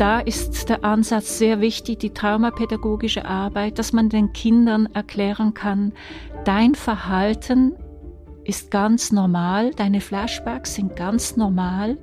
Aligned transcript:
da 0.00 0.18
ist 0.18 0.70
der 0.70 0.82
Ansatz 0.82 1.36
sehr 1.36 1.60
wichtig, 1.60 1.98
die 1.98 2.14
traumapädagogische 2.14 3.26
Arbeit, 3.26 3.78
dass 3.78 3.92
man 3.92 4.08
den 4.08 4.32
Kindern 4.32 4.88
erklären 4.94 5.52
kann, 5.52 5.92
dein 6.46 6.74
Verhalten 6.74 7.74
ist 8.44 8.70
ganz 8.70 9.12
normal, 9.12 9.72
deine 9.72 10.00
Flashbacks 10.00 10.74
sind 10.74 10.96
ganz 10.96 11.36
normal. 11.36 11.98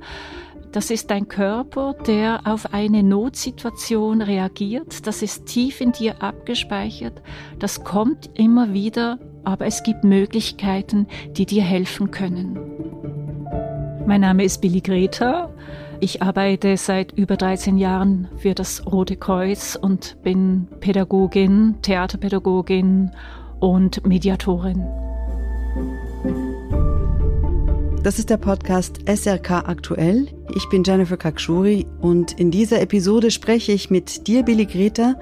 Das 0.71 0.91
ist 0.91 1.10
dein 1.10 1.28
Körper, 1.28 1.96
der 2.05 2.41
auf 2.46 2.71
eine 2.71 3.02
Notsituation 3.02 4.21
reagiert. 4.21 5.07
Das 5.07 5.23
ist 5.23 5.48
tief 5.48 5.82
in 5.82 5.91
dir 5.91 6.21
abgespeichert. 6.21 7.23
Das 7.57 7.84
kommt 7.84 8.29
immer 8.36 8.73
wieder, 8.73 9.18
aber 9.43 9.66
es 9.66 9.82
gibt 9.82 10.04
Möglichkeiten, 10.04 11.07
die 11.32 11.48
dir 11.48 11.64
helfen 11.64 12.11
können. 12.11 12.59
Mein 14.05 14.21
Name 14.21 14.43
ist 14.43 14.61
Billy 14.61 14.82
Greta. 14.82 15.50
Ich 16.00 16.21
arbeite 16.21 16.77
seit 16.77 17.11
über 17.14 17.38
13 17.38 17.78
Jahren 17.78 18.28
für 18.37 18.54
das 18.54 18.86
Rote 18.86 19.15
Kreuz 19.15 19.75
und 19.75 20.18
bin 20.21 20.68
Pädagogin, 20.79 21.75
Theaterpädagogin 21.82 23.11
und 23.60 24.06
Mediatorin. 24.06 24.86
Das 28.04 28.20
ist 28.20 28.29
der 28.29 28.37
Podcast 28.37 29.00
SRK 29.10 29.68
Aktuell. 29.68 30.28
Ich 30.56 30.70
bin 30.70 30.83
Jennifer 30.83 31.18
Kakshuri 31.18 31.87
und 32.00 32.39
in 32.39 32.52
dieser 32.52 32.80
Episode 32.80 33.31
spreche 33.31 33.72
ich 33.72 33.89
mit 33.89 34.28
dir, 34.28 34.44
Billy 34.44 34.67
Greta. 34.67 35.16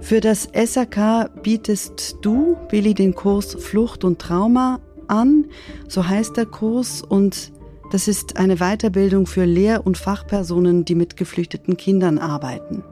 Für 0.00 0.20
das 0.20 0.48
SRK 0.52 1.30
bietest 1.42 2.18
du, 2.22 2.56
Billy, 2.70 2.94
den 2.94 3.16
Kurs 3.16 3.56
Flucht 3.56 4.04
und 4.04 4.20
Trauma 4.20 4.78
an. 5.08 5.46
So 5.88 6.06
heißt 6.06 6.36
der 6.36 6.46
Kurs 6.46 7.02
und 7.02 7.50
das 7.92 8.08
ist 8.08 8.36
eine 8.36 8.56
Weiterbildung 8.56 9.26
für 9.26 9.44
Lehr- 9.44 9.86
und 9.86 9.96
Fachpersonen, 9.96 10.84
die 10.84 10.94
mit 10.94 11.16
geflüchteten 11.16 11.76
Kindern 11.76 12.18
arbeiten. 12.18 12.82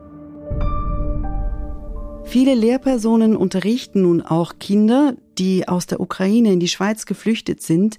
Viele 2.25 2.55
Lehrpersonen 2.55 3.37
unterrichten 3.37 4.03
nun 4.03 4.23
auch 4.23 4.55
Kinder, 4.59 5.15
die 5.39 5.69
aus 5.69 5.87
der 5.87 6.01
Ukraine 6.01 6.53
in 6.53 6.61
die 6.61 6.69
Schweiz 6.69 7.07
geflüchtet 7.07 7.63
sind. 7.63 7.99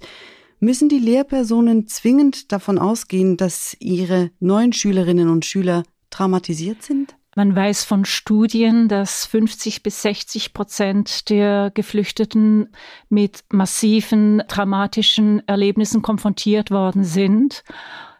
Müssen 0.58 0.88
die 0.88 0.98
Lehrpersonen 0.98 1.86
zwingend 1.86 2.50
davon 2.50 2.78
ausgehen, 2.78 3.36
dass 3.36 3.76
ihre 3.78 4.30
neuen 4.40 4.72
Schülerinnen 4.72 5.28
und 5.28 5.44
Schüler 5.44 5.84
traumatisiert 6.10 6.82
sind? 6.82 7.16
Man 7.36 7.54
weiß 7.54 7.84
von 7.84 8.06
Studien, 8.06 8.88
dass 8.88 9.26
50 9.26 9.82
bis 9.82 10.00
60 10.00 10.54
Prozent 10.54 11.28
der 11.28 11.70
Geflüchteten 11.72 12.70
mit 13.10 13.44
massiven 13.52 14.42
traumatischen 14.48 15.46
Erlebnissen 15.46 16.00
konfrontiert 16.00 16.70
worden 16.70 17.04
sind 17.04 17.62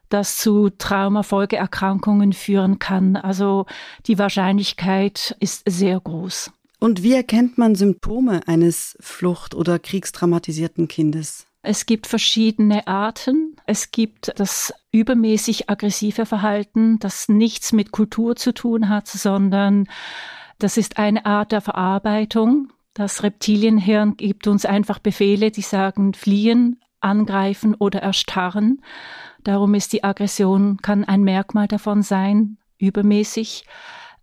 das 0.09 0.39
zu 0.39 0.71
Traumafolgeerkrankungen 0.71 2.33
führen 2.33 2.79
kann. 2.79 3.17
Also 3.17 3.67
die 4.07 4.19
Wahrscheinlichkeit 4.19 5.37
ist 5.41 5.63
sehr 5.67 5.99
groß. 5.99 6.53
Und 6.79 7.03
wie 7.03 7.15
erkennt 7.15 7.59
man 7.59 7.75
Symptome 7.75 8.47
eines 8.47 8.97
flucht- 9.01 9.57
oder 9.57 9.81
kriegstraumatisierten 9.81 10.87
Kindes? 10.87 11.47
Es 11.67 11.85
gibt 11.85 12.07
verschiedene 12.07 12.87
Arten. 12.87 13.57
Es 13.67 13.91
gibt 13.91 14.33
das 14.39 14.73
übermäßig 14.93 15.69
aggressive 15.69 16.25
Verhalten, 16.25 17.01
das 17.01 17.29
nichts 17.29 17.73
mit 17.73 17.91
Kultur 17.91 18.37
zu 18.37 18.55
tun 18.55 18.89
hat, 18.89 19.09
sondern 19.09 19.89
das 20.61 20.77
ist 20.77 20.97
eine 20.97 21.27
Art 21.27 21.51
der 21.51 21.61
Verarbeitung. 21.61 22.73
Das 22.95 23.25
Reptilienhirn 23.25 24.17
gibt 24.17 24.47
uns 24.47 24.65
einfach 24.65 25.01
Befehle, 25.01 25.51
die 25.51 25.63
sagen 25.63 26.15
fliehen, 26.15 26.81
angreifen 27.01 27.75
oder 27.75 28.01
erstarren. 28.01 28.81
Darum 29.43 29.75
ist 29.75 29.93
die 29.93 30.05
Aggression, 30.05 30.77
kann 30.83 31.03
ein 31.03 31.25
Merkmal 31.25 31.67
davon 31.67 32.03
sein, 32.03 32.59
übermäßig. 32.79 33.65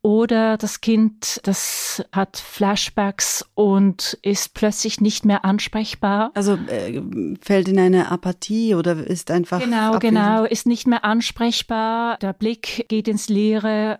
Oder 0.05 0.57
das 0.57 0.81
Kind, 0.81 1.39
das 1.43 2.03
hat 2.11 2.35
Flashbacks 2.35 3.49
und 3.55 4.19
ist 4.21 4.53
plötzlich 4.53 5.00
nicht 5.00 5.23
mehr 5.23 5.45
ansprechbar. 5.45 6.31
Also 6.33 6.55
äh, 6.67 7.01
fällt 7.41 7.69
in 7.69 7.79
eine 7.79 8.11
Apathie 8.11 8.75
oder 8.75 8.97
ist 8.97 9.31
einfach. 9.31 9.61
Genau, 9.61 9.94
abwesend. 9.94 10.01
genau, 10.01 10.44
ist 10.44 10.67
nicht 10.67 10.88
mehr 10.88 11.05
ansprechbar. 11.05 12.17
Der 12.17 12.33
Blick 12.33 12.85
geht 12.89 13.07
ins 13.07 13.29
Leere. 13.29 14.00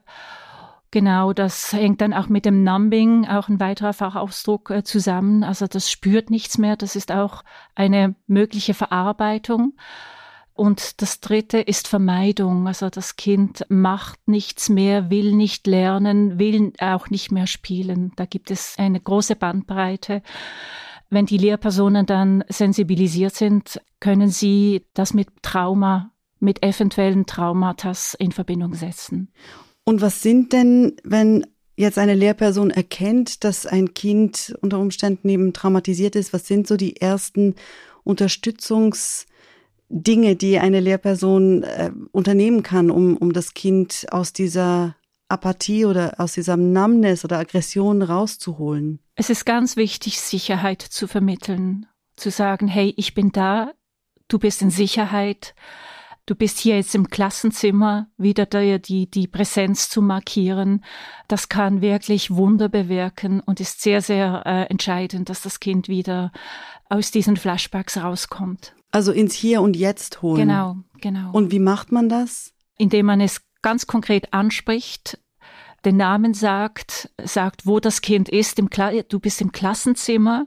Genau, 0.92 1.32
das 1.32 1.72
hängt 1.72 2.02
dann 2.02 2.14
auch 2.14 2.28
mit 2.28 2.44
dem 2.44 2.66
Numbing, 2.66 3.26
auch 3.26 3.48
ein 3.48 3.62
weiterer 3.62 3.94
Fachausdruck, 3.94 4.72
äh, 4.72 4.84
zusammen. 4.84 5.46
Also 5.46 5.68
das 5.68 5.90
spürt 5.90 6.30
nichts 6.30 6.58
mehr. 6.58 6.76
Das 6.76 6.98
ist 6.98 7.14
auch 7.14 7.46
eine 7.76 8.14
mögliche 8.28 8.74
Verarbeitung. 8.74 9.74
Und 10.54 11.02
das 11.02 11.20
dritte 11.20 11.60
ist 11.60 11.88
Vermeidung. 11.88 12.68
Also 12.68 12.90
das 12.90 13.16
Kind 13.16 13.66
macht 13.70 14.20
nichts 14.28 14.70
mehr, 14.70 15.10
will 15.10 15.34
nicht 15.34 15.66
lernen, 15.66 16.38
will 16.38 16.74
auch 16.80 17.10
nicht 17.10 17.32
mehr 17.32 17.48
spielen. 17.48 18.12
Da 18.16 18.26
gibt 18.26 18.52
es 18.52 18.76
eine 18.78 19.00
große 19.00 19.36
Bandbreite. 19.36 20.22
Wenn 21.10 21.26
die 21.26 21.38
Lehrpersonen 21.38 22.06
dann 22.06 22.44
sensibilisiert 22.50 23.36
sind, 23.36 23.82
können 24.00 24.30
sie 24.30 24.86
das 24.94 25.14
mit 25.14 25.30
Trauma, 25.42 26.12
mit 26.40 26.64
eventuellen 26.64 27.26
Traumata 27.26 27.94
in 28.20 28.32
Verbindung 28.32 28.76
setzen. 28.76 29.32
Und 29.86 30.02
was 30.02 30.22
sind 30.22 30.54
denn, 30.54 30.98
wenn 31.04 31.48
jetzt 31.76 31.98
eine 31.98 32.14
Lehrperson 32.14 32.70
erkennt, 32.70 33.44
dass 33.44 33.66
ein 33.66 33.96
Kind 33.96 34.56
unter 34.62 34.80
Umständen 34.80 35.30
eben 35.30 35.54
traumatisiert 35.54 36.16
ist, 36.16 36.32
was 36.32 36.48
sind 36.48 36.68
so 36.68 36.78
die 36.78 36.98
ersten 36.98 37.56
Unterstützungs- 38.06 39.26
Dinge, 39.94 40.36
die 40.36 40.58
eine 40.58 40.80
Lehrperson 40.80 41.64
äh, 41.64 41.92
unternehmen 42.12 42.64
kann, 42.64 42.90
um, 42.90 43.16
um 43.16 43.32
das 43.32 43.54
Kind 43.54 44.08
aus 44.10 44.34
dieser 44.34 44.96
Apathie 45.28 45.86
oder 45.86 46.20
aus 46.20 46.34
dieser 46.34 46.58
Numbness 46.58 47.24
oder 47.24 47.38
Aggression 47.38 48.02
rauszuholen? 48.02 49.00
Es 49.16 49.30
ist 49.30 49.46
ganz 49.46 49.78
wichtig, 49.78 50.20
Sicherheit 50.20 50.82
zu 50.82 51.08
vermitteln, 51.08 51.86
zu 52.16 52.32
sagen, 52.32 52.68
hey, 52.68 52.94
ich 52.98 53.14
bin 53.14 53.32
da, 53.32 53.72
du 54.28 54.40
bist 54.40 54.64
in 54.64 54.72
Sicherheit, 54.72 55.54
du 56.26 56.34
bist 56.34 56.58
hier 56.58 56.78
jetzt 56.78 56.96
im 56.96 57.10
Klassenzimmer, 57.10 58.08
wieder 58.18 58.48
die, 58.48 58.82
die, 58.82 59.10
die 59.10 59.28
Präsenz 59.28 59.90
zu 59.90 60.02
markieren. 60.02 60.84
Das 61.28 61.50
kann 61.50 61.82
wirklich 61.82 62.32
Wunder 62.32 62.68
bewirken 62.68 63.42
und 63.42 63.60
ist 63.60 63.82
sehr, 63.82 64.02
sehr 64.02 64.42
äh, 64.48 64.64
entscheidend, 64.72 65.30
dass 65.30 65.44
das 65.44 65.60
Kind 65.60 65.88
wieder 65.88 66.32
aus 66.90 67.12
diesen 67.12 67.38
Flashbacks 67.38 67.98
rauskommt. 67.98 68.74
Also 68.94 69.12
ins 69.12 69.34
Hier 69.34 69.64
und 69.64 69.76
Jetzt 69.76 70.22
holen. 70.22 70.48
Genau, 70.48 70.78
genau. 71.02 71.32
Und 71.32 71.52
wie 71.52 71.58
macht 71.58 71.92
man 71.92 72.10
das? 72.10 72.54
Indem 72.78 73.08
man 73.08 73.22
es 73.22 73.42
ganz 73.64 73.88
konkret 73.88 74.34
anspricht, 74.34 75.18
den 75.86 75.98
Namen 75.98 76.34
sagt, 76.34 77.10
sagt, 77.24 77.66
wo 77.66 77.80
das 77.80 78.02
Kind 78.02 78.30
ist. 78.30 78.60
Im 78.60 78.70
Kla 78.70 78.92
du 79.04 79.20
bist 79.20 79.42
im 79.42 79.52
Klassenzimmer. 79.52 80.46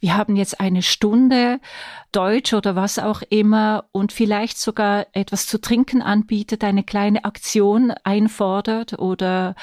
Wir 0.00 0.16
haben 0.16 0.36
jetzt 0.36 0.60
eine 0.60 0.82
Stunde 0.82 1.60
Deutsch 2.12 2.54
oder 2.54 2.74
was 2.74 2.98
auch 2.98 3.22
immer 3.28 3.84
und 3.92 4.12
vielleicht 4.12 4.58
sogar 4.58 5.06
etwas 5.12 5.46
zu 5.46 5.60
trinken 5.60 6.00
anbietet, 6.00 6.64
eine 6.64 6.82
kleine 6.82 7.24
Aktion 7.24 7.92
einfordert 8.02 8.98
oder 8.98 9.54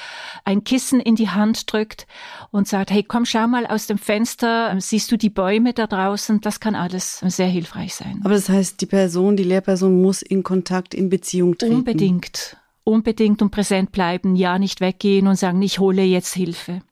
ein 0.44 0.62
Kissen 0.62 1.00
in 1.00 1.16
die 1.16 1.30
Hand 1.30 1.72
drückt 1.72 2.06
und 2.52 2.68
sagt, 2.68 2.90
hey, 2.90 3.02
komm, 3.02 3.26
schau 3.26 3.48
mal 3.48 3.66
aus 3.66 3.88
dem 3.88 3.98
Fenster, 3.98 4.76
siehst 4.78 5.10
du 5.10 5.16
die 5.16 5.30
Bäume 5.30 5.72
da 5.72 5.88
draußen? 5.88 6.40
Das 6.40 6.60
kann 6.60 6.76
alles 6.76 7.18
sehr 7.18 7.48
hilfreich 7.48 7.94
sein. 7.94 8.20
Aber 8.22 8.34
das 8.34 8.48
heißt, 8.48 8.80
die 8.80 8.86
Person, 8.86 9.36
die 9.36 9.44
Lehrperson 9.44 10.00
muss 10.00 10.22
in 10.22 10.44
Kontakt, 10.44 10.94
in 10.94 11.08
Beziehung 11.08 11.58
treten. 11.58 11.74
Unbedingt 11.74 12.56
unbedingt 12.86 13.42
und 13.42 13.50
präsent 13.50 13.92
bleiben, 13.92 14.36
ja 14.36 14.58
nicht 14.58 14.80
weggehen 14.80 15.26
und 15.26 15.36
sagen, 15.36 15.60
ich 15.60 15.80
hole 15.80 16.02
jetzt 16.02 16.34
Hilfe. 16.34 16.82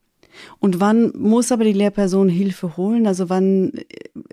Und 0.59 0.81
wann 0.81 1.13
muss 1.17 1.53
aber 1.53 1.63
die 1.63 1.73
Lehrperson 1.73 2.29
Hilfe 2.29 2.77
holen? 2.77 3.07
Also 3.07 3.29
wann 3.29 3.71
äh, 3.73 3.85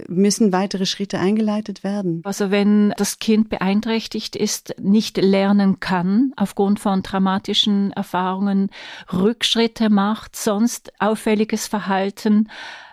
müssen 0.07 0.51
weitere 0.51 0.87
Schritte 0.87 1.19
eingeleitet 1.19 1.83
werden? 1.83 2.21
Also 2.23 2.49
wenn 2.49 2.93
das 2.97 3.19
Kind 3.19 3.49
beeinträchtigt 3.49 4.35
ist, 4.35 4.73
nicht 4.79 5.17
lernen 5.17 5.79
kann, 5.79 6.33
aufgrund 6.37 6.79
von 6.79 7.03
traumatischen 7.03 7.91
Erfahrungen, 7.91 8.71
Rückschritte 9.13 9.91
macht, 9.91 10.35
sonst 10.35 10.91
auffälliges 10.99 11.67
Verhalten, 11.67 12.49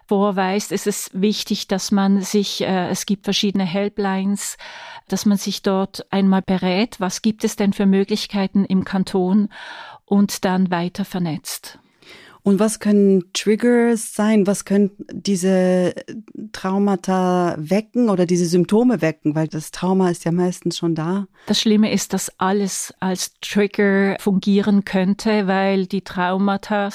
vorweist, 0.09 0.73
ist 0.73 0.87
es 0.87 1.11
wichtig, 1.13 1.69
dass 1.69 1.93
man 1.93 2.23
sich, 2.23 2.63
äh, 2.63 2.89
es 2.89 3.07
gibt 3.07 3.25
verschiedene 3.25 3.65
Helplines, 3.65 4.57
dass 5.07 5.27
man 5.27 5.39
sich 5.39 5.63
dort 5.63 6.11
einmal 6.11 6.43
berät, 6.43 6.99
was 6.99 7.23
gibt 7.23 7.45
es 7.45 7.57
denn 7.57 7.73
für 7.73 7.87
Möglichkeiten 7.87 8.65
im 8.65 8.85
Kanton 8.85 9.49
und 10.05 10.45
dann 10.45 10.71
weiter 10.71 11.05
vernetzt. 11.05 11.79
Und 12.43 12.61
was 12.61 12.79
können 12.79 13.25
Triggers 13.33 14.15
sein? 14.15 14.47
Was 14.47 14.65
können 14.65 14.91
diese 15.13 15.95
Traumata 16.53 17.57
wecken 17.59 18.09
oder 18.09 18.27
diese 18.27 18.47
Symptome 18.47 19.03
wecken? 19.03 19.35
Weil 19.35 19.49
das 19.49 19.71
Trauma 19.71 20.11
ist 20.11 20.25
ja 20.25 20.33
meistens 20.33 20.79
schon 20.79 20.95
da. 20.95 21.27
Das 21.47 21.61
Schlimme 21.61 21.93
ist, 21.93 22.13
dass 22.13 22.31
alles 22.39 22.95
als 23.01 23.33
Trigger 23.41 24.17
fungieren 24.21 24.85
könnte, 24.85 25.47
weil 25.47 25.87
die 25.87 26.03
Traumata, 26.03 26.89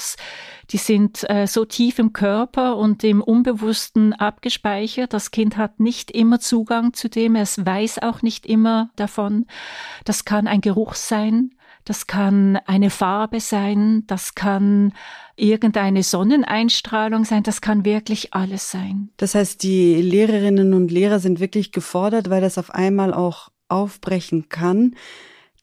die 0.70 0.78
sind 0.78 1.28
äh, 1.28 1.46
so 1.46 1.64
tief 1.64 1.98
im 1.98 2.12
Körper 2.12 2.76
und 2.76 3.04
im 3.04 3.22
Unbewussten 3.22 4.12
abgespeichert. 4.12 5.12
Das 5.12 5.30
Kind 5.30 5.56
hat 5.56 5.78
nicht 5.78 6.10
immer 6.10 6.40
Zugang 6.40 6.94
zu 6.94 7.08
dem. 7.08 7.36
Es 7.36 7.64
weiß 7.64 8.00
auch 8.02 8.22
nicht 8.22 8.46
immer 8.46 8.90
davon. 8.96 9.46
Das 10.04 10.24
kann 10.24 10.46
ein 10.46 10.60
Geruch 10.60 10.94
sein 10.94 11.50
das 11.84 12.06
kann 12.06 12.56
eine 12.66 12.90
Farbe 12.90 13.40
sein, 13.40 14.04
das 14.06 14.34
kann 14.34 14.92
irgendeine 15.36 16.02
Sonneneinstrahlung 16.02 17.24
sein, 17.24 17.42
das 17.42 17.60
kann 17.60 17.84
wirklich 17.84 18.32
alles 18.32 18.70
sein. 18.70 19.10
Das 19.16 19.34
heißt, 19.34 19.62
die 19.62 20.00
Lehrerinnen 20.00 20.74
und 20.74 20.90
Lehrer 20.90 21.18
sind 21.18 21.40
wirklich 21.40 21.72
gefordert, 21.72 22.30
weil 22.30 22.40
das 22.40 22.58
auf 22.58 22.70
einmal 22.70 23.12
auch 23.12 23.50
aufbrechen 23.68 24.48
kann. 24.48 24.94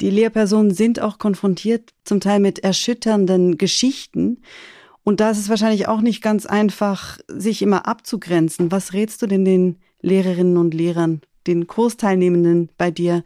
Die 0.02 0.10
Lehrpersonen 0.10 0.74
sind 0.74 1.00
auch 1.00 1.20
konfrontiert 1.20 1.92
zum 2.04 2.20
Teil 2.20 2.40
mit 2.40 2.60
erschütternden 2.60 3.58
Geschichten. 3.58 4.42
Und 5.04 5.20
da 5.20 5.32
ist 5.32 5.38
es 5.38 5.50
wahrscheinlich 5.50 5.88
auch 5.88 6.02
nicht 6.02 6.22
ganz 6.22 6.46
einfach, 6.46 7.20
sich 7.28 7.62
immer 7.62 7.88
abzugrenzen. 7.88 8.72
Was 8.72 8.94
rätst 8.94 9.22
du 9.22 9.28
denn 9.28 9.46
den 9.46 9.78
Lehrerinnen 10.02 10.58
und 10.58 10.74
Lehrern, 10.74 11.22
den 11.48 11.68
Kursteilnehmenden 11.68 12.70
bei 12.78 12.92
dir, 12.92 13.24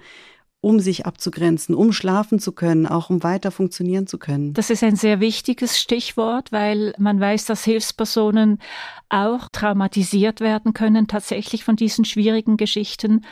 um 0.66 0.80
sich 0.80 1.06
abzugrenzen, 1.06 1.76
um 1.76 1.94
schlafen 1.94 2.40
zu 2.40 2.52
können, 2.52 2.88
auch 2.88 3.12
um 3.12 3.22
weiter 3.22 3.52
funktionieren 3.52 4.08
zu 4.08 4.18
können. 4.18 4.56
Das 4.56 4.72
ist 4.72 4.84
ein 4.84 4.96
sehr 4.96 5.20
wichtiges 5.20 5.78
Stichwort, 5.80 6.52
weil 6.52 6.96
man 6.98 7.20
weiß, 7.20 7.46
dass 7.46 7.64
Hilfspersonen 7.64 8.58
auch 9.08 9.48
traumatisiert 9.52 10.42
werden 10.42 10.74
können, 10.74 11.06
tatsächlich 11.06 11.64
von 11.64 11.76
diesen 11.76 12.04
schwierigen 12.04 12.58
Geschichten. 12.58 13.26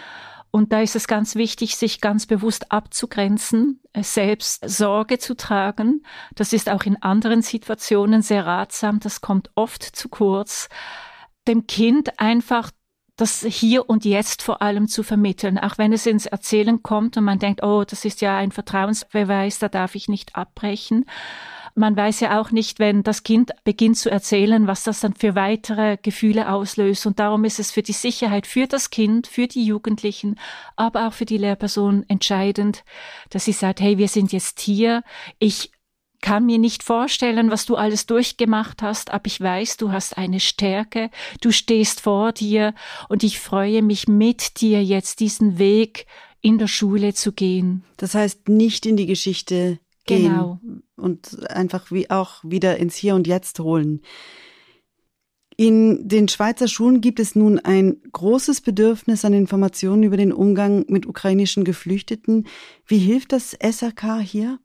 Und 0.52 0.74
da 0.74 0.82
ist 0.82 0.96
es 0.96 1.08
ganz 1.08 1.34
wichtig, 1.34 1.76
sich 1.76 2.02
ganz 2.02 2.28
bewusst 2.28 2.72
abzugrenzen, 2.72 3.80
selbst 4.00 4.70
Sorge 4.70 5.18
zu 5.18 5.36
tragen. 5.36 6.04
Das 6.36 6.54
ist 6.54 6.70
auch 6.70 6.84
in 6.84 7.02
anderen 7.02 7.42
Situationen 7.42 8.22
sehr 8.22 8.46
ratsam. 8.46 9.00
Das 9.00 9.22
kommt 9.22 9.50
oft 9.56 9.82
zu 9.82 10.08
kurz. 10.08 10.70
Dem 11.48 11.66
Kind 11.66 12.20
einfach 12.20 12.70
das 13.24 13.46
hier 13.48 13.90
und 13.90 14.04
jetzt 14.04 14.42
vor 14.42 14.62
allem 14.62 14.90
zu 14.90 15.02
vermitteln, 15.02 15.58
auch 15.58 15.78
wenn 15.78 15.94
es 15.94 16.06
ins 16.06 16.26
Erzählen 16.26 16.84
kommt 16.84 17.16
und 17.16 17.24
man 17.24 17.40
denkt, 17.40 17.64
oh, 17.64 17.86
das 17.86 18.04
ist 18.04 18.20
ja 18.20 18.36
ein 18.36 18.52
Vertrauensbeweis, 18.52 19.60
da 19.60 19.70
darf 19.70 19.96
ich 19.96 20.10
nicht 20.10 20.36
abbrechen. 20.36 21.06
Man 21.74 21.96
weiß 21.96 22.20
ja 22.20 22.42
auch 22.42 22.52
nicht, 22.52 22.80
wenn 22.80 23.02
das 23.02 23.24
Kind 23.24 23.52
beginnt 23.64 23.98
zu 23.98 24.12
erzählen, 24.12 24.68
was 24.68 24.84
das 24.84 25.00
dann 25.00 25.14
für 25.14 25.36
weitere 25.36 25.98
Gefühle 26.02 26.52
auslöst. 26.52 27.06
Und 27.06 27.18
darum 27.18 27.46
ist 27.46 27.60
es 27.60 27.72
für 27.72 27.82
die 27.82 27.94
Sicherheit 27.94 28.46
für 28.46 28.68
das 28.68 28.90
Kind, 28.90 29.26
für 29.26 29.48
die 29.48 29.64
Jugendlichen, 29.64 30.38
aber 30.76 31.08
auch 31.08 31.14
für 31.14 31.26
die 31.26 31.38
Lehrperson 31.38 32.04
entscheidend, 32.10 32.84
dass 33.30 33.46
sie 33.46 33.54
sagt, 33.54 33.80
hey, 33.80 33.98
wir 33.98 34.10
sind 34.10 34.34
jetzt 34.34 34.60
hier. 34.60 35.02
Ich 35.40 35.72
kann 36.24 36.46
mir 36.46 36.58
nicht 36.58 36.84
vorstellen, 36.84 37.52
was 37.52 37.66
du 37.66 37.76
alles 37.76 38.08
durchgemacht 38.08 38.82
hast, 38.82 39.12
aber 39.12 39.28
ich 39.28 39.42
weiß, 39.42 39.76
du 39.78 39.92
hast 39.92 40.18
eine 40.18 40.40
Stärke, 40.40 41.12
du 41.42 41.52
stehst 41.52 42.00
vor 42.00 42.32
dir 42.32 42.74
und 43.10 43.24
ich 43.24 43.40
freue 43.40 43.84
mich 43.84 44.08
mit 44.08 44.62
dir 44.62 44.82
jetzt 44.82 45.20
diesen 45.20 45.60
Weg 45.60 46.08
in 46.42 46.58
der 46.58 46.68
Schule 46.68 47.14
zu 47.14 47.34
gehen. 47.34 47.84
Das 47.98 48.16
heißt, 48.16 48.48
nicht 48.48 48.86
in 48.86 48.96
die 48.96 49.06
Geschichte 49.06 49.80
gehen 50.06 50.32
genau. 50.32 50.60
und 50.96 51.50
einfach 51.50 51.92
wie 51.92 52.10
auch 52.10 52.42
wieder 52.42 52.78
ins 52.78 52.96
Hier 52.96 53.16
und 53.16 53.28
Jetzt 53.28 53.60
holen. 53.60 54.02
In 55.58 56.08
den 56.08 56.30
Schweizer 56.30 56.70
Schulen 56.70 57.02
gibt 57.02 57.20
es 57.20 57.36
nun 57.36 57.60
ein 57.60 57.98
großes 58.14 58.62
Bedürfnis 58.62 59.26
an 59.26 59.34
Informationen 59.34 60.04
über 60.04 60.18
den 60.18 60.32
Umgang 60.32 60.86
mit 60.88 61.06
ukrainischen 61.06 61.66
Geflüchteten. 61.66 62.48
Wie 62.88 62.98
hilft 62.98 63.34
das 63.34 63.56
SRK 63.62 64.20
hier? 64.20 64.60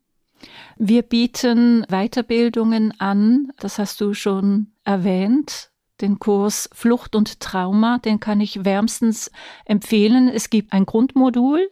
Wir 0.77 1.03
bieten 1.03 1.85
Weiterbildungen 1.89 2.99
an, 2.99 3.51
das 3.59 3.79
hast 3.79 4.01
du 4.01 4.13
schon 4.13 4.67
erwähnt. 4.83 5.71
Den 6.01 6.17
Kurs 6.17 6.69
Flucht 6.71 7.15
und 7.15 7.41
Trauma, 7.41 7.97
den 7.97 8.21
kann 8.21 8.39
ich 8.39 8.63
wärmstens 8.63 9.31
empfehlen. 9.65 10.29
Es 10.29 10.49
gibt 10.49 10.71
ein 10.71 10.85
Grundmodul, 10.85 11.69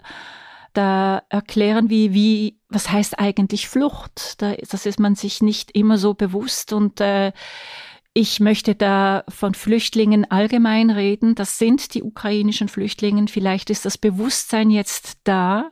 da 0.78 1.24
erklären 1.30 1.90
wir, 1.90 2.14
wie, 2.14 2.60
was 2.70 2.92
heißt 2.92 3.18
eigentlich 3.18 3.68
Flucht? 3.68 4.42
Da, 4.42 4.54
das 4.70 4.86
ist 4.86 5.00
man 5.00 5.16
sich 5.16 5.42
nicht 5.42 5.72
immer 5.72 5.98
so 5.98 6.14
bewusst 6.14 6.72
und 6.72 7.02
äh, 7.02 7.32
ich 8.14 8.40
möchte 8.40 8.76
da 8.76 9.24
von 9.28 9.56
Flüchtlingen 9.56 10.30
allgemein 10.30 10.92
reden. 10.92 11.34
Das 11.34 11.58
sind 11.58 11.96
die 11.96 12.04
ukrainischen 12.04 12.68
Flüchtlinge. 12.68 13.28
Vielleicht 13.28 13.70
ist 13.70 13.86
das 13.86 13.98
Bewusstsein 13.98 14.70
jetzt 14.70 15.18
da 15.24 15.72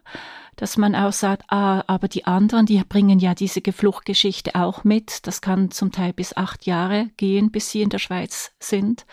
dass 0.55 0.77
man 0.77 0.95
auch 0.95 1.13
sagt, 1.13 1.43
ah, 1.49 1.83
aber 1.87 2.07
die 2.07 2.25
anderen, 2.25 2.65
die 2.65 2.81
bringen 2.83 3.19
ja 3.19 3.35
diese 3.35 3.61
Gefluchtgeschichte 3.61 4.55
auch 4.55 4.83
mit. 4.83 5.27
Das 5.27 5.41
kann 5.41 5.71
zum 5.71 5.91
Teil 5.91 6.13
bis 6.13 6.35
acht 6.35 6.65
Jahre 6.65 7.09
gehen, 7.17 7.51
bis 7.51 7.71
sie 7.71 7.81
in 7.81 7.89
der 7.89 7.99
Schweiz 7.99 8.51
sind. 8.59 9.05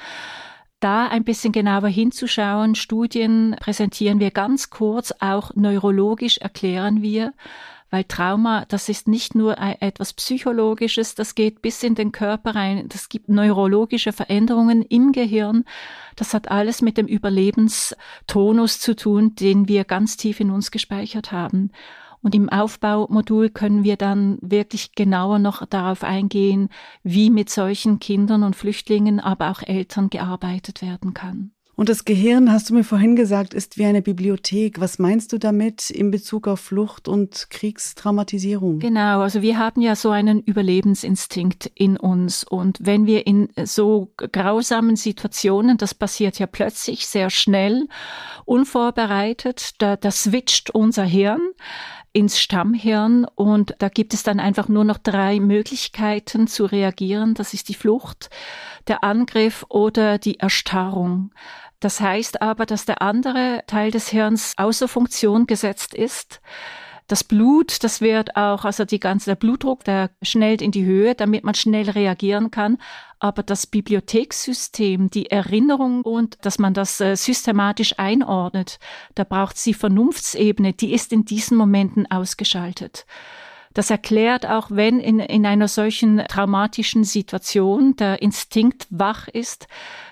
Da 0.81 1.07
ein 1.07 1.23
bisschen 1.23 1.53
genauer 1.53 1.89
hinzuschauen, 1.89 2.75
Studien 2.75 3.55
präsentieren 3.61 4.19
wir 4.19 4.33
ganz 4.33 4.71
kurz, 4.71 5.15
auch 5.21 5.55
neurologisch 5.55 6.39
erklären 6.39 7.03
wir, 7.03 7.33
weil 7.93 8.05
Trauma, 8.05 8.65
das 8.69 8.89
ist 8.89 9.07
nicht 9.07 9.35
nur 9.35 9.59
etwas 9.59 10.15
Psychologisches, 10.15 11.15
das 11.15 11.35
geht 11.35 11.61
bis 11.61 11.83
in 11.83 11.95
den 11.95 12.11
Körper 12.11 12.55
rein, 12.55 12.89
das 12.89 13.11
gibt 13.11 13.29
neurologische 13.29 14.15
Veränderungen 14.15 14.81
im 14.81 15.13
Gehirn. 15.13 15.65
Das 16.17 16.33
hat 16.33 16.51
alles 16.51 16.81
mit 16.81 16.97
dem 16.97 17.07
Überlebenstonus 17.07 18.81
zu 18.81 18.97
tun, 18.97 19.35
den 19.35 19.69
wir 19.69 19.85
ganz 19.85 20.17
tief 20.17 20.41
in 20.41 20.51
uns 20.51 20.71
gespeichert 20.71 21.33
haben. 21.33 21.71
Und 22.23 22.35
im 22.35 22.49
Aufbaumodul 22.49 23.51
können 23.51 23.85
wir 23.85 23.97
dann 23.97 24.39
wirklich 24.41 24.95
genauer 24.95 25.39
noch 25.39 25.67
darauf 25.67 26.03
eingehen, 26.03 26.71
wie 27.03 27.29
mit 27.29 27.51
solchen 27.51 27.99
Kindern 27.99 28.43
und 28.43 28.57
Flüchtlingen, 28.57 29.21
aber 29.21 29.51
auch 29.51 29.61
Eltern 29.61 30.09
gearbeitet 30.09 30.81
werden 30.81 31.13
kann. 31.13 31.53
Und 31.83 31.89
das 31.89 32.05
Gehirn, 32.05 32.53
hast 32.53 32.71
du 32.71 32.75
mir 32.75 32.85
vorhin 32.85 33.17
gesagt, 33.17 33.55
ist 33.55 33.77
wie 33.77 33.85
eine 33.87 34.03
Bibliothek. 34.03 34.79
Was 34.79 35.01
meinst 35.01 35.33
du 35.33 35.39
damit 35.39 35.91
in 35.91 36.13
Bezug 36.13 36.47
auf 36.47 36.61
Flucht 36.61 37.09
und 37.09 37.49
Kriegstraumatisierung? 37.51 38.79
Genau, 38.79 39.21
also 39.21 39.43
wir 39.43 39.59
haben 39.59 39.81
ja 39.81 39.97
so 39.97 40.11
einen 40.11 40.43
Überlebensinstinkt 40.43 41.73
in 41.75 41.97
uns. 41.97 42.45
Und 42.45 42.79
wenn 42.83 43.07
wir 43.07 43.27
in 43.27 43.49
so 43.65 44.13
grausamen 44.17 44.95
Situationen, 44.95 45.77
das 45.77 45.93
passiert 45.93 46.39
ja 46.39 46.47
plötzlich 46.47 47.09
sehr 47.09 47.31
schnell, 47.31 47.89
unvorbereitet, 48.45 49.71
da, 49.79 49.97
da 49.97 50.13
switcht 50.13 50.71
unser 50.71 51.03
Hirn 51.03 51.41
ins 52.13 52.39
Stammhirn 52.39 53.25
und 53.35 53.75
da 53.79 53.89
gibt 53.89 54.15
es 54.15 54.23
dann 54.23 54.39
einfach 54.39 54.69
nur 54.69 54.85
noch 54.85 54.99
drei 54.99 55.41
Möglichkeiten 55.41 56.47
zu 56.47 56.67
reagieren. 56.67 57.35
Das 57.35 57.55
ist 57.55 57.69
die 57.69 57.75
Flucht, 57.75 58.31
der 58.87 59.03
Angriff 59.03 59.65
oder 59.69 60.19
die 60.19 60.39
Erstarrung. 60.39 61.33
Das 61.83 62.01
heißt 62.01 62.41
aber, 62.41 62.65
dass 62.65 62.85
der 62.85 63.03
andere 63.03 63.65
Teil 63.67 63.91
des 63.91 64.09
Hirns 64.09 64.53
außer 64.57 64.87
Funktion 64.87 65.49
gesetzt 65.49 65.95
ist. 65.95 66.41
Das 67.09 67.25
Blut, 67.25 67.83
das 67.83 68.01
wird 68.01 68.37
auch, 68.37 68.65
also 68.65 68.85
die 68.85 69.01
ganze, 69.01 69.31
der 69.31 69.35
Blutdruck, 69.35 69.83
der 69.83 70.11
schnellt 70.23 70.63
in 70.63 70.71
die 70.71 70.85
Höhe, 70.85 71.17
damit 71.17 71.43
man 71.43 71.57
schnell 71.57 71.91
reagieren 71.91 72.53
kann. 72.53 72.79
Aber 73.19 73.43
das 73.43 73.67
Bibliothekssystem, 73.67 75.11
die 75.11 75.29
Erinnerung 75.29 76.03
und 76.03 76.39
dass 76.43 76.61
man 76.61 76.73
das 76.73 77.01
äh, 77.01 77.17
systematisch 77.17 77.99
einordnet, 77.99 78.79
da 79.17 79.25
braucht 79.25 79.57
es 79.57 79.65
die 79.65 79.75
Vernunftsebene, 79.75 80.75
die 80.75 80.95
ist 80.95 81.13
in 81.13 81.25
diesen 81.25 81.57
Momenten 81.57 82.09
ausgeschaltet. 82.09 83.07
Das 83.75 83.91
erklärt 83.91 84.47
auch, 84.47 84.71
wenn 84.71 85.01
in, 85.01 85.19
in 85.19 85.47
einer 85.47 85.69
solchen 85.69 86.19
traumatischen 86.29 87.05
Situation 87.05 87.97
der 87.97 88.21
Instinkt 88.21 88.87
wach 88.91 89.29
ist, 89.29 89.67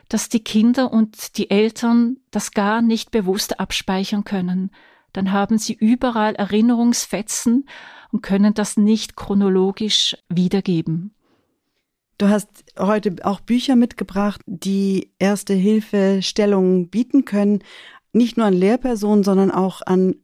dass 0.08 0.28
die 0.28 0.42
Kinder 0.42 0.92
und 0.92 1.36
die 1.36 1.50
Eltern 1.50 2.16
das 2.30 2.52
gar 2.52 2.82
nicht 2.82 3.10
bewusst 3.10 3.60
abspeichern 3.60 4.24
können. 4.24 4.70
Dann 5.12 5.32
haben 5.32 5.58
sie 5.58 5.74
überall 5.74 6.34
Erinnerungsfetzen 6.34 7.68
und 8.12 8.22
können 8.22 8.54
das 8.54 8.76
nicht 8.76 9.16
chronologisch 9.16 10.16
wiedergeben. 10.28 11.14
Du 12.18 12.28
hast 12.28 12.48
heute 12.78 13.16
auch 13.22 13.40
Bücher 13.40 13.76
mitgebracht, 13.76 14.42
die 14.46 15.10
erste 15.18 15.54
Hilfestellungen 15.54 16.88
bieten 16.88 17.24
können, 17.24 17.64
nicht 18.12 18.36
nur 18.36 18.46
an 18.46 18.54
Lehrpersonen, 18.54 19.24
sondern 19.24 19.50
auch 19.50 19.80
an 19.86 20.16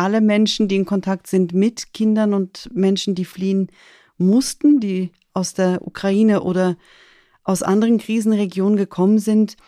alle 0.00 0.22
Menschen, 0.22 0.66
die 0.66 0.76
in 0.76 0.86
Kontakt 0.86 1.26
sind 1.26 1.52
mit 1.52 1.92
Kindern 1.92 2.32
und 2.32 2.70
Menschen, 2.72 3.14
die 3.14 3.26
fliehen 3.26 3.70
mussten, 4.16 4.80
die 4.80 5.12
aus 5.34 5.52
der 5.52 5.86
Ukraine 5.86 6.42
oder 6.42 6.78
aus 7.44 7.62
anderen 7.62 7.98
Krisenregionen 7.98 8.78
gekommen 8.78 9.18
sind. 9.18 9.58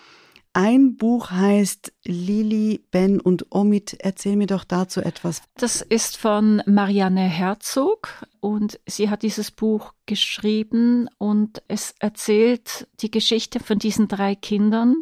Ein 0.54 0.96
Buch 0.96 1.30
heißt 1.30 1.92
Lili, 2.04 2.82
Ben 2.90 3.20
und 3.20 3.52
Omid. 3.54 3.98
Erzähl 3.98 4.36
mir 4.36 4.46
doch 4.46 4.64
dazu 4.64 5.02
etwas. 5.02 5.42
Das 5.58 5.82
ist 5.82 6.16
von 6.16 6.62
Marianne 6.64 7.20
Herzog 7.20 8.26
und 8.40 8.80
sie 8.86 9.10
hat 9.10 9.22
dieses 9.22 9.50
Buch 9.50 9.92
geschrieben 10.06 11.10
und 11.18 11.62
es 11.68 11.94
erzählt 11.98 12.88
die 13.00 13.10
Geschichte 13.10 13.60
von 13.60 13.78
diesen 13.78 14.08
drei 14.08 14.34
Kindern, 14.34 14.94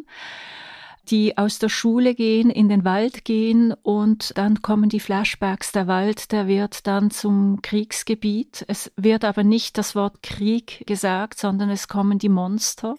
die 1.11 1.37
aus 1.37 1.59
der 1.59 1.69
Schule 1.69 2.15
gehen, 2.15 2.49
in 2.49 2.69
den 2.69 2.85
Wald 2.85 3.25
gehen 3.25 3.73
und 3.83 4.37
dann 4.37 4.61
kommen 4.61 4.89
die 4.89 5.01
Flashbacks. 5.01 5.73
Der 5.73 5.87
Wald, 5.87 6.31
der 6.31 6.47
wird 6.47 6.87
dann 6.87 7.11
zum 7.11 7.61
Kriegsgebiet. 7.61 8.63
Es 8.67 8.91
wird 8.95 9.25
aber 9.25 9.43
nicht 9.43 9.77
das 9.77 9.93
Wort 9.93 10.23
Krieg 10.23 10.87
gesagt, 10.87 11.37
sondern 11.37 11.69
es 11.69 11.89
kommen 11.89 12.17
die 12.17 12.29
Monster. 12.29 12.95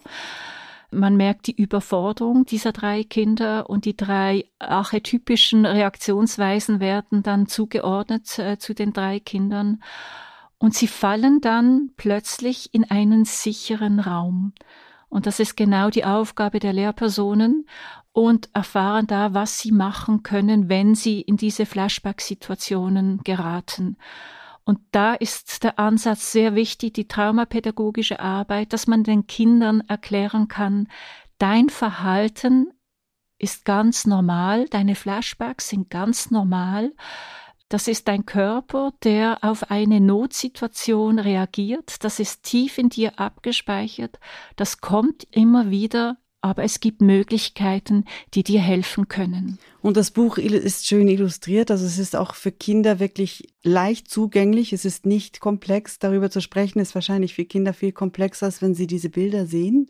Man 0.91 1.17
merkt 1.17 1.47
die 1.47 1.55
Überforderung 1.55 2.45
dieser 2.45 2.71
drei 2.71 3.03
Kinder 3.03 3.67
und 3.67 3.85
die 3.85 3.97
drei 3.97 4.45
archetypischen 4.59 5.65
Reaktionsweisen 5.65 6.79
werden 6.79 7.23
dann 7.23 7.47
zugeordnet 7.47 8.37
äh, 8.37 8.59
zu 8.59 8.75
den 8.75 8.93
drei 8.93 9.19
Kindern. 9.19 9.81
Und 10.59 10.75
sie 10.75 10.87
fallen 10.87 11.41
dann 11.41 11.89
plötzlich 11.97 12.73
in 12.73 12.89
einen 12.89 13.25
sicheren 13.25 13.99
Raum. 13.99 14.53
Und 15.09 15.27
das 15.27 15.39
ist 15.39 15.57
genau 15.57 15.89
die 15.89 16.05
Aufgabe 16.05 16.59
der 16.59 16.73
Lehrpersonen 16.73 17.67
und 18.13 18.49
erfahren 18.53 19.07
da, 19.07 19.33
was 19.33 19.59
sie 19.59 19.71
machen 19.71 20.23
können, 20.23 20.69
wenn 20.69 20.95
sie 20.95 21.19
in 21.21 21.35
diese 21.35 21.65
Flashback-Situationen 21.65 23.21
geraten. 23.23 23.97
Und 24.63 24.79
da 24.91 25.15
ist 25.15 25.63
der 25.63 25.77
Ansatz 25.77 26.31
sehr 26.31 26.55
wichtig, 26.55 26.93
die 26.93 27.07
traumapädagogische 27.07 28.19
Arbeit, 28.19 28.71
dass 28.71 28.87
man 28.87 29.03
den 29.03 29.27
Kindern 29.27 29.81
erklären 29.81 30.47
kann, 30.47 30.87
dein 31.37 31.69
Verhalten 31.69 32.71
ist 33.39 33.65
ganz 33.65 34.05
normal, 34.05 34.69
deine 34.69 34.95
Flashbacks 34.95 35.67
sind 35.69 35.89
ganz 35.89 36.31
normal. 36.31 36.93
Das 37.67 37.87
ist 37.87 38.07
dein 38.07 38.25
Körper, 38.25 38.93
der 39.03 39.39
auf 39.41 39.71
eine 39.71 39.99
Notsituation 39.99 41.19
reagiert. 41.19 42.03
Das 42.03 42.19
ist 42.19 42.43
tief 42.43 42.77
in 42.77 42.89
dir 42.89 43.19
abgespeichert. 43.19 44.19
Das 44.55 44.79
kommt 44.79 45.27
immer 45.31 45.71
wieder 45.71 46.17
aber 46.43 46.63
es 46.63 46.81
gibt 46.81 47.01
Möglichkeiten, 47.01 48.03
die 48.33 48.43
dir 48.43 48.59
helfen 48.59 49.07
können. 49.07 49.59
Und 49.81 49.95
das 49.95 50.11
Buch 50.11 50.37
ist 50.37 50.85
schön 50.85 51.07
illustriert, 51.07 51.71
also 51.71 51.85
es 51.85 51.97
ist 51.97 52.17
auch 52.17 52.35
für 52.35 52.51
Kinder 52.51 52.99
wirklich 52.99 53.47
leicht 53.63 54.11
zugänglich, 54.11 54.73
es 54.73 54.83
ist 54.83 55.05
nicht 55.05 55.39
komplex. 55.39 55.99
Darüber 55.99 56.29
zu 56.29 56.41
sprechen 56.41 56.79
ist 56.79 56.95
wahrscheinlich 56.95 57.33
für 57.33 57.45
Kinder 57.45 57.73
viel 57.73 57.93
komplexer, 57.93 58.47
als 58.47 58.61
wenn 58.61 58.75
sie 58.75 58.87
diese 58.87 59.09
Bilder 59.09 59.45
sehen. 59.45 59.87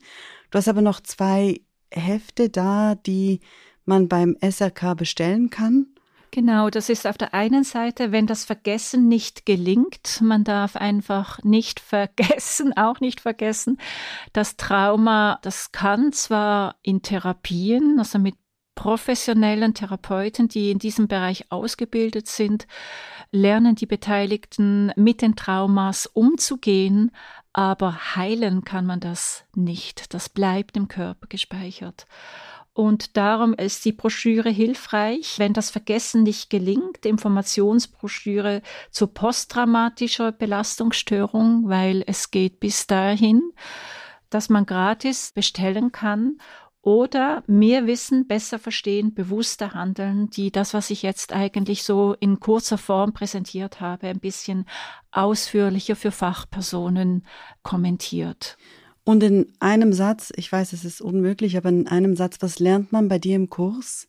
Du 0.52 0.60
hast 0.60 0.68
aber 0.68 0.82
noch 0.82 1.02
zwei 1.02 1.62
Hefte 1.90 2.50
da, 2.50 2.94
die 2.94 3.40
man 3.86 4.08
beim 4.08 4.38
SRK 4.40 4.94
bestellen 4.94 5.50
kann. 5.50 5.88
Genau, 6.34 6.72
das 6.72 6.90
ist 6.90 7.06
auf 7.06 7.16
der 7.16 7.36
einen 7.36 7.64
Seite, 7.64 8.12
wenn 8.12 8.26
das 8.26 8.44
Vergessen 8.44 9.08
nicht 9.08 9.46
gelingt, 9.46 10.20
man 10.20 10.44
darf 10.44 10.76
einfach 10.76 11.38
nicht 11.44 11.80
vergessen, 11.80 12.76
auch 12.76 13.00
nicht 13.00 13.22
vergessen, 13.22 13.78
das 14.34 14.58
Trauma, 14.58 15.38
das 15.44 15.72
kann 15.72 16.12
zwar 16.12 16.78
in 16.82 17.04
Therapien, 17.04 18.00
also 18.00 18.18
mit 18.18 18.34
professionellen 18.74 19.76
Therapeuten, 19.76 20.48
die 20.48 20.72
in 20.72 20.80
diesem 20.80 21.08
Bereich 21.08 21.52
ausgebildet 21.52 22.28
sind, 22.28 22.66
lernen 23.32 23.76
die 23.76 23.86
Beteiligten 23.86 24.92
mit 24.96 25.22
den 25.22 25.36
Traumas 25.36 26.08
umzugehen, 26.08 27.12
aber 27.54 28.16
heilen 28.16 28.64
kann 28.64 28.88
man 28.88 29.00
das 29.00 29.46
nicht. 29.54 30.16
Das 30.16 30.30
bleibt 30.30 30.76
im 30.78 30.88
Körper 30.88 31.28
gespeichert. 31.28 32.08
Und 32.74 33.18
darum 33.18 33.54
ist 33.54 33.86
die 33.86 33.92
Broschüre 33.92 34.50
hilfreich, 34.50 35.38
wenn 35.38 35.54
das 35.54 35.70
Vergessen 35.70 36.24
nicht 36.24 36.50
gelingt, 36.50 37.06
Informationsbroschüre 37.06 38.64
zu 38.90 39.08
posttraumatischer 39.08 40.32
Belastungsstörung, 40.32 41.70
weil 41.70 42.04
es 42.08 42.32
geht 42.32 42.60
bis 42.60 42.88
dahin, 42.88 43.42
dass 44.32 44.50
man 44.50 44.66
gratis 44.66 45.32
bestellen 45.34 45.92
kann 45.92 46.40
oder 46.82 47.44
mehr 47.46 47.86
Wissen, 47.86 48.28
besser 48.28 48.58
verstehen, 48.58 49.14
bewusster 49.14 49.74
handeln, 49.74 50.32
die 50.32 50.52
das, 50.52 50.74
was 50.74 50.90
ich 50.90 51.04
jetzt 51.04 51.32
eigentlich 51.32 51.84
so 51.84 52.16
in 52.20 52.40
kurzer 52.40 52.80
Form 52.80 53.14
präsentiert 53.14 53.80
habe, 53.80 54.08
ein 54.08 54.20
bisschen 54.20 54.66
ausführlicher 55.12 55.96
für 55.96 56.12
Fachpersonen 56.12 57.26
kommentiert. 57.62 58.58
Und 59.06 59.22
in 59.24 59.54
einem 59.60 59.94
Satz, 59.94 60.32
ich 60.36 60.52
weiß, 60.52 60.74
es 60.74 60.86
ist 60.86 61.02
unmöglich, 61.02 61.58
aber 61.58 61.70
in 61.70 61.88
einem 61.88 62.16
Satz, 62.16 62.38
was 62.40 62.60
lernt 62.60 62.92
man 62.92 63.10
bei 63.10 63.20
dir 63.20 63.36
im 63.36 63.50
Kurs? 63.50 64.08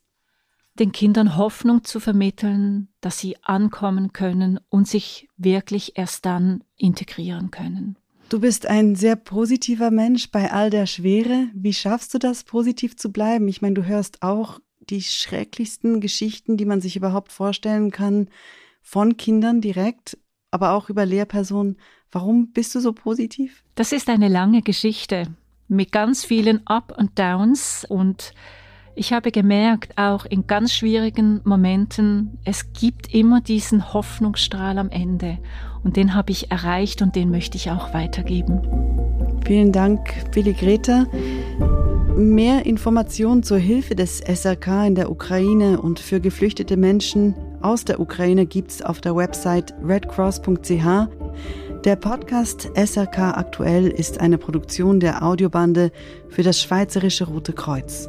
Den 0.78 0.92
Kindern 0.92 1.36
Hoffnung 1.36 1.84
zu 1.84 2.00
vermitteln, 2.00 2.88
dass 3.00 3.18
sie 3.18 3.36
ankommen 3.42 4.12
können 4.12 4.58
und 4.68 4.88
sich 4.88 5.28
wirklich 5.36 5.96
erst 5.96 6.26
dann 6.26 6.64
integrieren 6.76 7.50
können. 7.50 7.96
Du 8.28 8.40
bist 8.40 8.66
ein 8.66 8.96
sehr 8.96 9.16
positiver 9.16 9.90
Mensch 9.90 10.30
bei 10.30 10.50
all 10.50 10.70
der 10.70 10.86
Schwere. 10.86 11.48
Wie 11.54 11.74
schaffst 11.74 12.14
du 12.14 12.18
das, 12.18 12.42
positiv 12.42 12.96
zu 12.96 13.12
bleiben? 13.12 13.46
Ich 13.48 13.62
meine, 13.62 13.74
du 13.74 13.84
hörst 13.84 14.22
auch 14.22 14.58
die 14.90 15.02
schrecklichsten 15.02 16.00
Geschichten, 16.00 16.56
die 16.56 16.64
man 16.64 16.80
sich 16.80 16.96
überhaupt 16.96 17.32
vorstellen 17.32 17.90
kann, 17.90 18.28
von 18.82 19.16
Kindern 19.16 19.60
direkt, 19.60 20.18
aber 20.54 20.72
auch 20.72 20.88
über 20.88 21.04
Lehrpersonen. 21.04 21.76
Warum 22.12 22.52
bist 22.52 22.74
du 22.76 22.80
so 22.80 22.92
positiv? 22.92 23.64
Das 23.74 23.90
ist 23.90 24.08
eine 24.08 24.28
lange 24.28 24.62
Geschichte 24.62 25.26
mit 25.66 25.90
ganz 25.90 26.24
vielen 26.24 26.64
Up 26.66 26.94
und 26.96 27.18
Downs 27.18 27.84
und 27.88 28.32
ich 28.94 29.12
habe 29.12 29.32
gemerkt, 29.32 29.98
auch 29.98 30.24
in 30.24 30.46
ganz 30.46 30.72
schwierigen 30.72 31.40
Momenten, 31.42 32.38
es 32.44 32.72
gibt 32.72 33.12
immer 33.12 33.40
diesen 33.40 33.92
Hoffnungsstrahl 33.92 34.78
am 34.78 34.88
Ende. 34.90 35.38
Und 35.82 35.96
den 35.96 36.14
habe 36.14 36.30
ich 36.30 36.52
erreicht 36.52 37.02
und 37.02 37.16
den 37.16 37.32
möchte 37.32 37.56
ich 37.56 37.72
auch 37.72 37.92
weitergeben. 37.92 38.62
Vielen 39.44 39.72
Dank, 39.72 40.30
Billy 40.30 40.52
Greta. 40.52 41.06
Mehr 42.16 42.64
Informationen 42.66 43.42
zur 43.42 43.58
Hilfe 43.58 43.96
des 43.96 44.20
SRK 44.20 44.86
in 44.86 44.94
der 44.94 45.10
Ukraine 45.10 45.80
und 45.80 45.98
für 45.98 46.20
geflüchtete 46.20 46.76
Menschen 46.76 47.34
aus 47.64 47.84
der 47.84 47.98
Ukraine 47.98 48.46
gibt 48.46 48.70
es 48.70 48.82
auf 48.82 49.00
der 49.00 49.16
Website 49.16 49.74
redcross.ch. 49.82 51.08
Der 51.84 51.96
Podcast 51.96 52.70
SRK 52.74 53.36
Aktuell 53.36 53.88
ist 53.88 54.20
eine 54.20 54.38
Produktion 54.38 55.00
der 55.00 55.22
Audiobande 55.22 55.90
für 56.28 56.42
das 56.42 56.60
Schweizerische 56.60 57.24
Rote 57.24 57.52
Kreuz. 57.52 58.08